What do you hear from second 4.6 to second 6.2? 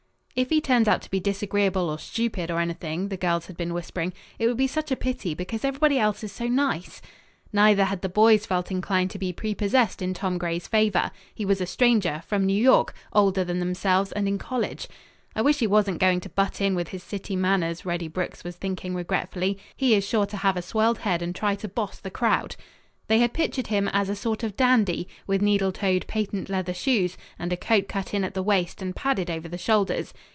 such a pity because everybody